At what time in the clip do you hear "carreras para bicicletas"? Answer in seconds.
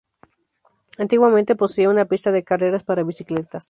2.43-3.59